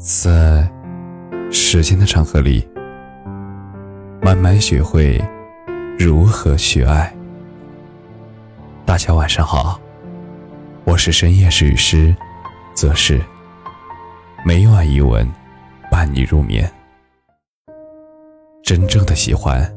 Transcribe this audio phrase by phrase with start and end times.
[0.00, 0.70] 在
[1.50, 2.66] 时间的长河里，
[4.22, 5.20] 慢慢学会
[5.98, 7.12] 如何去爱。
[8.86, 9.80] 大家晚上好，
[10.84, 12.14] 我是深夜治愈师，
[12.74, 13.20] 则是
[14.44, 15.28] 每晚一文
[15.90, 16.70] 伴你入眠。
[18.62, 19.68] 真正的喜欢，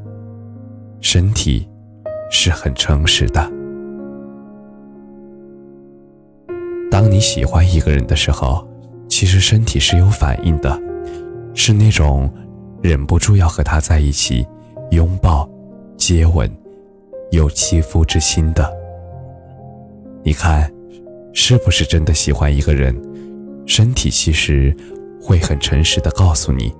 [1.00, 1.68] 身体
[2.30, 3.40] 是很诚实的。
[6.92, 8.71] 当你喜欢一个人的时候。
[9.22, 10.82] 其实身体是有反应的，
[11.54, 12.28] 是那种
[12.82, 14.44] 忍不住要和他在一起，
[14.90, 15.48] 拥抱、
[15.96, 16.50] 接吻，
[17.30, 18.68] 有肌肤之心的。
[20.24, 20.68] 你看，
[21.32, 23.00] 是不是真的喜欢一个人？
[23.64, 24.76] 身体其实
[25.20, 26.74] 会很诚实的告诉你，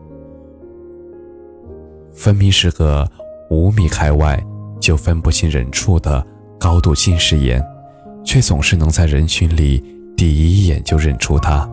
[2.12, 3.08] 分明是个
[3.50, 4.44] 五米开外
[4.80, 6.26] 就分不清人畜的
[6.58, 7.64] 高度近视眼，
[8.24, 9.80] 却总是能在人群里
[10.16, 11.68] 第一眼就认出他。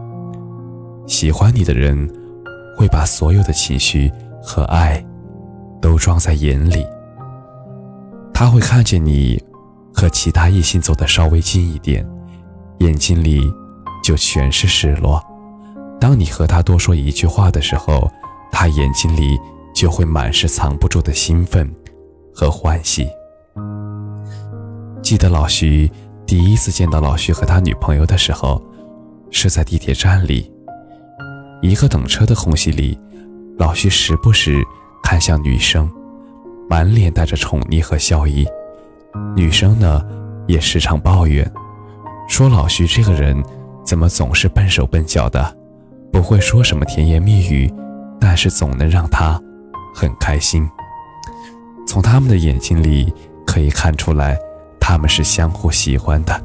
[1.09, 2.07] 喜欢你的人，
[2.77, 4.11] 会把所有的情绪
[4.43, 5.03] 和爱
[5.81, 6.85] 都装在眼里。
[8.31, 9.43] 他会看见你
[9.91, 12.07] 和其他异性走得稍微近一点，
[12.77, 13.41] 眼睛里
[14.03, 15.19] 就全是失落。
[15.99, 18.07] 当你和他多说一句话的时候，
[18.51, 19.35] 他眼睛里
[19.73, 21.67] 就会满是藏不住的兴奋
[22.31, 23.09] 和欢喜。
[25.01, 25.91] 记得老徐
[26.27, 28.61] 第一次见到老徐和他女朋友的时候，
[29.31, 30.53] 是在地铁站里。
[31.61, 32.97] 一个等车的空隙里，
[33.57, 34.63] 老徐时不时
[35.03, 35.89] 看向女生，
[36.69, 38.47] 满脸带着宠溺和笑意。
[39.35, 40.01] 女生呢，
[40.47, 41.49] 也时常抱怨，
[42.29, 43.43] 说老徐这个人
[43.83, 45.57] 怎么总是笨手笨脚的，
[46.13, 47.71] 不会说什么甜言蜜语，
[48.21, 49.37] 但是总能让他
[49.93, 50.67] 很开心。
[51.85, 53.13] 从他们的眼睛里
[53.45, 54.37] 可以看出来，
[54.79, 56.41] 他们是相互喜欢的。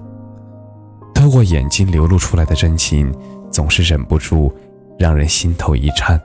[1.15, 3.15] 透过眼睛流露出来的真情，
[3.51, 4.53] 总是忍不住。
[4.99, 6.21] 让人心头一颤。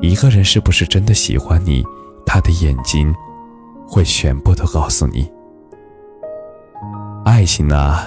[0.00, 1.82] 一个人是不是真的喜欢你，
[2.26, 3.14] 他的眼睛
[3.86, 5.30] 会全部都告诉你。
[7.24, 8.06] 爱情啊，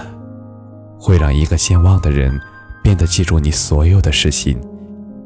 [1.00, 2.40] 会让一个健忘的人
[2.84, 4.60] 变得记住你所有的事情，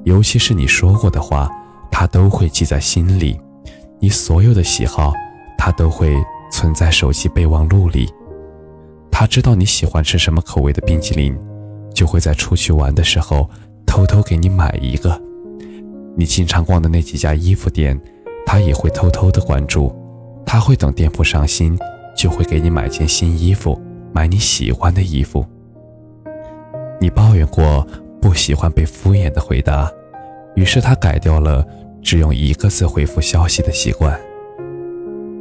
[0.06, 1.50] 尤其是你说过的话，
[1.92, 3.40] 他都会记在心里。
[4.00, 5.14] 你所有的喜好，
[5.58, 6.16] 他都会
[6.52, 8.10] 存在手机备忘录里。
[9.12, 11.38] 他知道你喜欢吃什么口味的冰淇淋，
[11.94, 13.50] 就会在出去玩的时候。
[13.92, 15.22] 偷偷给你买一个，
[16.16, 18.00] 你经常逛的那几家衣服店，
[18.46, 19.94] 他也会偷偷的关注。
[20.46, 21.78] 他会等店铺上新，
[22.16, 23.78] 就会给你买件新衣服，
[24.14, 25.46] 买你喜欢的衣服。
[27.02, 27.86] 你抱怨过
[28.22, 29.92] 不喜欢被敷衍的回答，
[30.56, 31.62] 于是他改掉了
[32.02, 34.18] 只用一个字回复消息的习惯。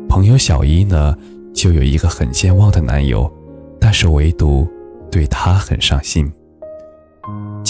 [0.08, 1.16] 朋友小一呢，
[1.54, 3.32] 就有一个很健忘的男友，
[3.78, 4.66] 但是唯独
[5.08, 6.28] 对他很上心。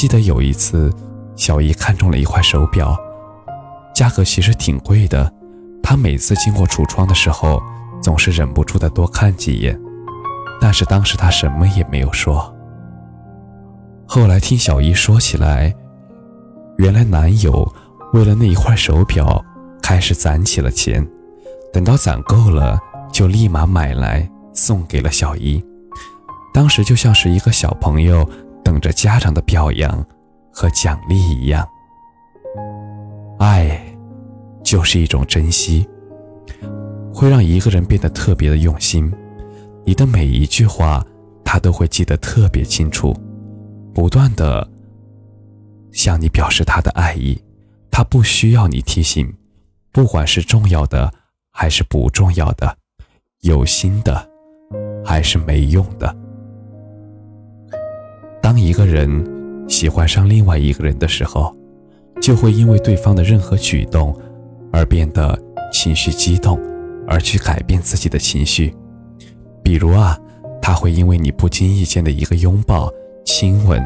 [0.01, 0.91] 记得有一次，
[1.37, 2.97] 小姨看中了一块手表，
[3.95, 5.31] 价格其实挺贵的。
[5.83, 7.63] 她每次经过橱窗的时候，
[8.01, 9.79] 总是忍不住的多看几眼，
[10.59, 12.51] 但是当时她什么也没有说。
[14.07, 15.77] 后来听小姨说起来，
[16.79, 17.71] 原来男友
[18.15, 19.45] 为了那一块手表，
[19.83, 21.07] 开始攒起了钱，
[21.75, 22.81] 等到攒够了，
[23.13, 25.63] 就立马买来送给了小姨。
[26.55, 28.27] 当时就像是一个小朋友。
[28.71, 30.07] 等着家长的表扬
[30.53, 31.69] 和奖励一样，
[33.37, 33.85] 爱
[34.63, 35.85] 就是一种珍惜，
[37.13, 39.13] 会让一个人变得特别的用心。
[39.85, 41.05] 你的每一句话，
[41.45, 43.13] 他都会记得特别清楚，
[43.93, 44.65] 不断的
[45.91, 47.37] 向你表示他的爱意。
[47.91, 49.35] 他不需要你提醒，
[49.91, 51.13] 不管是重要的
[51.51, 52.79] 还是不重要的，
[53.41, 54.31] 有心的
[55.05, 56.20] 还是没用的。
[58.51, 61.55] 当一个人喜欢上另外一个人的时候，
[62.21, 64.13] 就会因为对方的任何举动
[64.73, 65.41] 而变得
[65.73, 66.61] 情绪激动，
[67.07, 68.75] 而去改变自己的情绪。
[69.63, 70.19] 比如啊，
[70.61, 72.93] 他会因为你不经意间的一个拥抱、
[73.25, 73.81] 亲吻，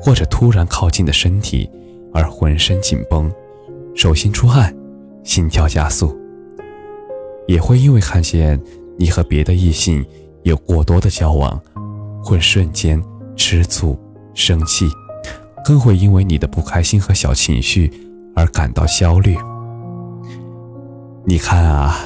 [0.00, 1.70] 或者突然靠近的身体
[2.10, 3.30] 而浑身紧绷，
[3.94, 4.74] 手心出汗，
[5.24, 6.18] 心跳加速。
[7.46, 8.58] 也会因为看见
[8.96, 10.02] 你和别的异性
[10.44, 11.60] 有过多的交往，
[12.24, 12.98] 会瞬间。
[13.40, 13.98] 吃醋、
[14.34, 14.86] 生气，
[15.64, 17.90] 更会因为你的不开心和小情绪
[18.36, 19.34] 而感到焦虑。
[21.24, 21.96] 你看啊，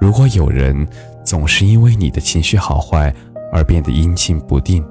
[0.00, 0.86] 如果有人
[1.24, 3.14] 总是因为你的情绪好坏
[3.52, 4.84] 而变得阴晴不定，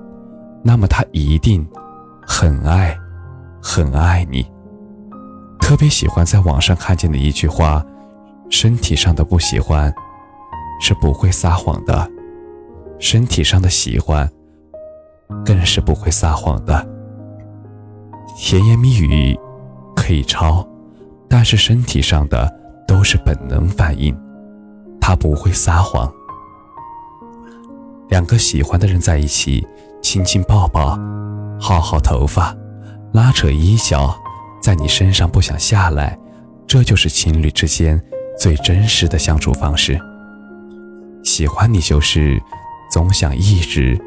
[0.64, 1.68] 那么他一定
[2.26, 2.98] 很爱、
[3.62, 4.50] 很爱你。
[5.60, 7.86] 特别喜欢在网上看见的一句话
[8.50, 9.94] ：“身体上的不喜欢
[10.80, 12.10] 是不会撒谎的，
[12.98, 14.28] 身体上的喜欢。”
[15.46, 16.88] 更是不会撒谎的。
[18.38, 19.38] 甜言蜜语
[19.96, 20.68] 可以抄，
[21.30, 22.52] 但是身体上的
[22.88, 24.18] 都是本能反应，
[25.00, 26.12] 他不会撒谎。
[28.10, 29.66] 两个喜欢的人在一起，
[30.02, 30.98] 亲亲抱抱，
[31.60, 32.56] 薅薅头发，
[33.14, 34.16] 拉扯衣角，
[34.62, 36.18] 在你身上不想下来，
[36.68, 38.00] 这就是情侣之间
[38.38, 40.00] 最真实的相处方式。
[41.24, 42.42] 喜欢你就是
[42.92, 44.00] 总想一直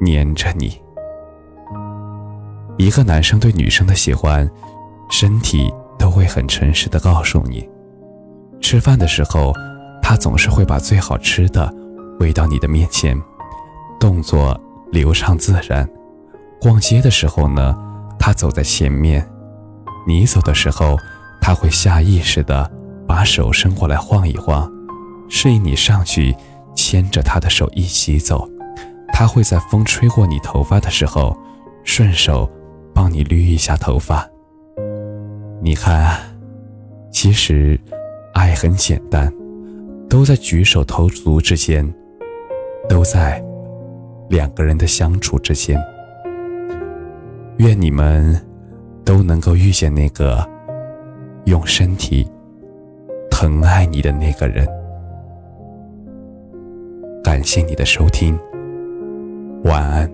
[0.00, 0.80] 黏着你。
[2.78, 4.48] 一个男生对女生的喜欢，
[5.10, 7.68] 身体都会很诚实的告诉你。
[8.60, 9.52] 吃饭的时候，
[10.02, 11.72] 他总是会把最好吃的
[12.20, 13.20] 喂到你的面前，
[13.98, 14.58] 动作
[14.92, 15.88] 流畅自然。
[16.60, 17.76] 逛街的时候呢，
[18.18, 19.26] 他走在前面，
[20.06, 20.98] 你走的时候，
[21.40, 22.70] 他会下意识的
[23.06, 24.70] 把手伸过来晃一晃。
[25.28, 26.34] 示意你上去
[26.74, 28.48] 牵着他的手一起走，
[29.18, 31.34] 他会在风吹过你头发的时候，
[31.84, 32.46] 顺手
[32.94, 34.28] 帮你捋一下头发。
[35.58, 36.20] 你看，
[37.10, 37.80] 其实
[38.34, 39.32] 爱很简单，
[40.06, 41.90] 都在举手投足之间，
[42.90, 43.42] 都在
[44.28, 45.82] 两个人的相处之间。
[47.56, 48.38] 愿你们
[49.02, 50.46] 都能够遇见那个
[51.46, 52.30] 用身体
[53.30, 54.68] 疼爱你的那个人。
[57.24, 58.38] 感谢你的收听，
[59.66, 60.05] 晚安。